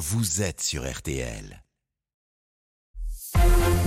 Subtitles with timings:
[0.00, 1.62] vous êtes sur RTL.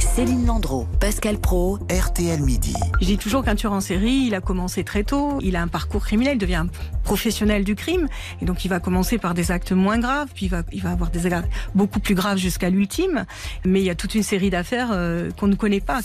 [0.00, 2.72] Céline Landreau, Pascal Pro, RTL Midi.
[3.02, 5.68] Je dis toujours qu'un tueur en série, il a commencé très tôt, il a un
[5.68, 6.68] parcours criminel, il devient un
[7.04, 8.08] professionnel du crime,
[8.40, 10.92] et donc il va commencer par des actes moins graves, puis il va, il va
[10.92, 13.26] avoir des actes beaucoup plus graves jusqu'à l'ultime,
[13.66, 16.00] mais il y a toute une série d'affaires euh, qu'on ne connaît pas.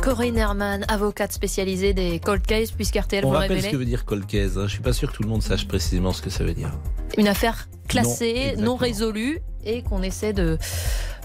[0.00, 3.84] Corinne Herman, avocate spécialisée des cold cases, puisqu'RTL On vous rappelle révélez ce que veut
[3.84, 4.56] dire cold case.
[4.56, 4.64] hein.
[4.66, 6.72] Je suis pas sûr que tout le monde sache précisément ce que ça veut dire.
[7.18, 10.58] une affaire classée, Non, non, résolue, et qu'on essaie de,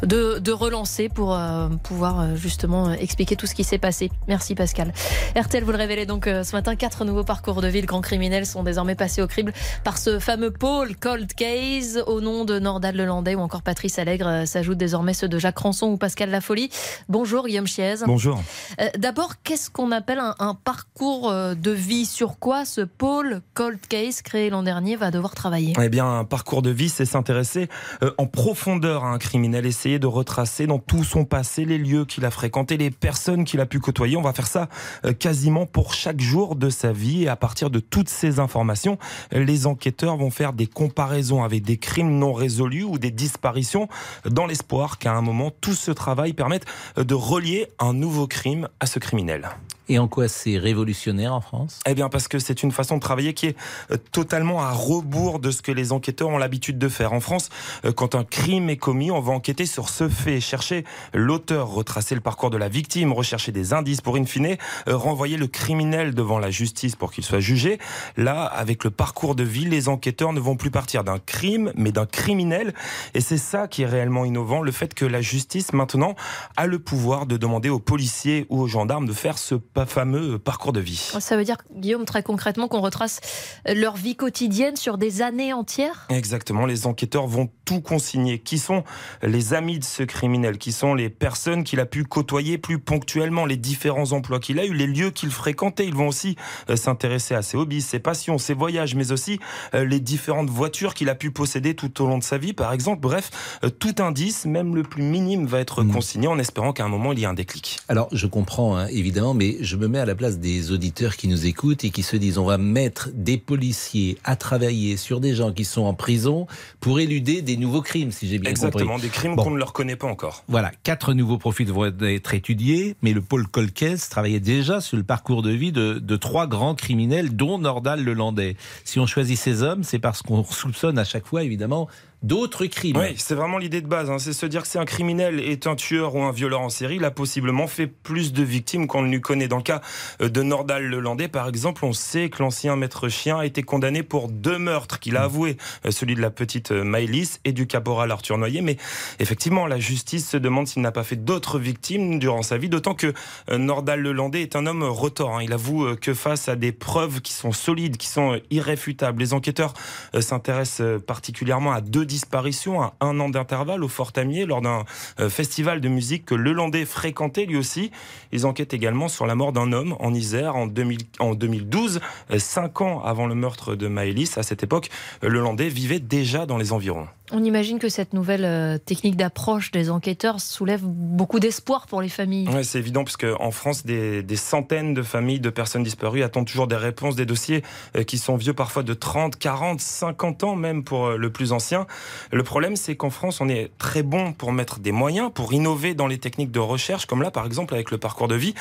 [0.06, 4.12] de, de relancer pour euh, pouvoir euh, justement euh, expliquer tout ce qui s'est passé.
[4.28, 4.94] Merci Pascal.
[5.36, 8.46] RTL vous le révélez donc ce matin, quatre nouveaux parcours de vie de grands criminels
[8.46, 9.54] sont désormais passés au crible
[9.84, 14.46] par ce fameux pôle cold case au nom de Nordal Lelandais ou encore Patrice Allègre.
[14.46, 16.70] S'ajoutent désormais ceux de Jacques Ranson ou Pascal Lafolie.
[17.10, 17.96] Bonjour Guillaume Chiez.
[18.06, 18.42] Bonjour.
[18.80, 22.06] Euh, D'abord, qu'est-ce qu'on appelle un, un parcours de vie?
[22.06, 25.74] Sur quoi ce pôle Cold Case créé l'an dernier va devoir travailler?
[25.82, 27.70] Eh bien, un parcours de vie, c'est s'intéresser
[28.02, 32.06] euh, en profondeur à un criminel, essayer de retracer dans tout son passé les lieux
[32.06, 34.18] qu'il a fréquentés, les personnes qu'il a pu côtoyer.
[34.18, 34.70] On va faire ça
[35.06, 38.98] euh, quasiment pour chaque jour de sa vie et à partir de toutes ces informations,
[39.32, 43.88] les enquêteurs vont faire des comparaisons avec des crimes non résolus ou des disparitions
[44.26, 46.66] dans l'espoir qu'à un moment, tout ce travail permette
[46.98, 49.50] euh, de relier un nouveau crime à ce criminel.
[49.90, 51.80] Et en quoi c'est révolutionnaire en France?
[51.86, 53.58] Eh bien, parce que c'est une façon de travailler qui est
[53.92, 57.12] euh, totalement à rebours de ce que les enquêteurs ont l'habitude de faire.
[57.12, 57.50] En France,
[57.84, 62.16] euh, quand un crime est commis, on va enquêter sur ce fait, chercher l'auteur, retracer
[62.16, 64.56] le parcours de la victime, rechercher des indices pour, in fine,
[64.88, 67.78] euh, renvoyer le criminel devant la justice pour qu'il soit jugé.
[68.16, 71.92] Là, avec le parcours de vie, les enquêteurs ne vont plus partir d'un crime, mais
[71.92, 72.74] d'un criminel.
[73.14, 76.16] Et c'est ça qui est réellement innovant, le fait que la justice, maintenant,
[76.56, 80.40] a le pouvoir de demander aux policiers ou aux gendarmes de faire ce pa- fameux
[80.40, 81.12] parcours de vie.
[81.20, 83.20] Ça veut dire, Guillaume, très concrètement, qu'on retrace
[83.66, 86.08] leur vie quotidienne sur des années entières?
[86.10, 88.40] Exactement, les enquêteurs vont tout consigner.
[88.40, 88.84] Qui sont
[89.22, 90.58] les amis de ce criminel?
[90.58, 94.66] Qui sont les personnes qu'il a pu côtoyer plus ponctuellement Les différents emplois qu'il a
[94.66, 95.86] eu, les lieux qu'il fréquentait?
[95.86, 96.36] Ils vont aussi
[96.70, 99.40] euh, s'intéresser à ses hobbies, ses passions, ses voyages, mais aussi
[99.74, 102.74] euh, les différentes voitures qu'il a pu posséder tout au long de sa vie, par
[102.74, 103.02] exemple.
[103.02, 103.32] Bref,
[103.64, 105.92] euh, tout indice, même le plus minime, va être Mm.
[105.92, 107.80] consigné en espérant qu'à un moment, il y ait un déclic.
[107.88, 111.28] Alors, je comprends hein, évidemment, mais je me mets à la place des auditeurs qui
[111.28, 115.34] nous écoutent et qui se disent on va mettre des policiers à travailler sur des
[115.36, 116.48] gens qui sont en prison
[116.80, 119.04] pour éluder des nouveaux crimes, si j'ai bien Exactement, compris.
[119.04, 119.44] des crimes Bon.
[119.44, 120.44] qu'on ne leur connaît pas encore.
[120.48, 125.04] Voilà, quatre nouveaux profils vont être étudiés, mais le pôle Colquès travaillait déjà sur le
[125.04, 128.58] parcours de vie de, de trois grands criminels, dont Nordal Lelandais.
[128.84, 131.88] Si on choisit ces hommes, c'est parce qu'on soupçonne à chaque fois, évidemment,
[132.24, 132.98] d'autres crimes.
[132.98, 134.10] Oui, c'est vraiment l'idée de base.
[134.10, 134.18] hein.
[134.18, 136.96] C'est se dire que si un criminel est un tueur ou un violeur en série,
[136.96, 139.48] il a possiblement fait plus de victimes qu'on ne lui connaît.
[139.48, 139.82] Dans le cas
[140.22, 144.04] euh, de Nordal Lelandais, par exemple, on sait que l'ancien maître chien a été condamné
[144.04, 147.68] pour deux meurtres qu'il a avoué, euh, celui de la petite euh, Maëlys et du
[147.68, 148.62] caporal Arthur Noyer.
[148.62, 148.78] Mais
[149.20, 152.96] effectivement, la justice se demande s'il n'a pas fait d'autres victimes durant sa vie, d'autant
[152.96, 153.14] que
[153.52, 155.38] Nordal Lelandais est un homme retors.
[155.38, 155.44] hein.
[155.44, 159.74] Il avoue que face à des preuves qui sont solides, qui sont irréfutables, les enquêteurs
[160.20, 164.86] s'intéressent particulièrement à deux disparitions à un an d'intervalle au Fort Amier lors d'un
[165.20, 167.90] euh, festival de musique que Lelandais fréquentait lui aussi.
[168.32, 172.38] Ils enquêtent également sur la mort d'un homme en Isère en, 2000 en 2012, euh,
[172.38, 174.38] cinq ans avant le meurtre de Maëlys.
[174.38, 174.92] À cette époque,
[175.24, 177.08] euh, Lelandais vivait déjà dans les environs.
[177.32, 182.48] On imagine que cette nouvelle technique d'approche des enquêteurs soulève beaucoup d'espoir pour les familles.
[182.50, 186.46] Ouais, c'est évident puisque en France, des, des centaines de familles de personnes disparues attendent
[186.46, 187.64] toujours des réponses, des dossiers
[188.06, 191.88] qui sont vieux parfois de 30, 40, 50 ans même pour le plus ancien.
[192.32, 195.94] Le problème, c'est qu'en France, on est très bon pour mettre des moyens, pour innover
[195.94, 198.54] dans les techniques de recherche, comme là par exemple avec le parcours de vie.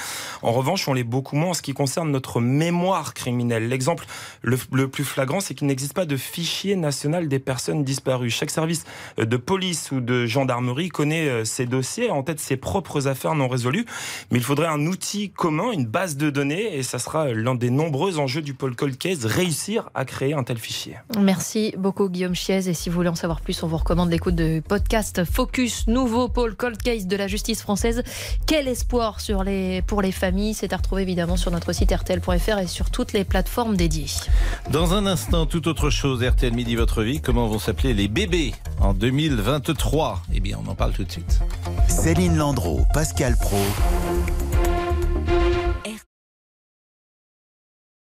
[0.43, 3.69] En revanche, on l'est beaucoup moins en ce qui concerne notre mémoire criminelle.
[3.69, 4.07] L'exemple
[4.43, 8.31] le, plus flagrant, c'est qu'il n'existe pas de fichier national des personnes disparues.
[8.31, 8.85] Chaque service
[9.19, 13.09] euh, de police ou de gendarmerie connaît euh, ses dossiers, a en tête ses propres
[13.09, 13.87] affaires non résolues,
[14.31, 17.55] mais il faudrait un outil commun, une base de données, et ça sera euh, l'un
[17.55, 20.97] des nombreux enjeux du pôle Cold Case, réussir à créer un tel fichier.
[21.19, 24.35] Merci beaucoup Guillaume Chiez et si vous voulez en savoir plus, on vous recommande l'écoute
[24.35, 28.03] de podcast Focus, nouveau pôle cold case de la justice française.
[28.47, 32.59] Quel espoir sur les, pour les familles, c'est à retrouver évidemment sur notre site rtl.fr
[32.59, 34.07] et sur toutes les plateformes dédiées.
[34.71, 38.55] Dans un instant, toute autre chose, RTL Midi Votre Vie, comment vont s'appeler les bébés
[38.81, 41.41] en 2023 Eh bien, on en parle tout de suite.
[41.89, 43.59] Céline Landreau, Pascal Pro,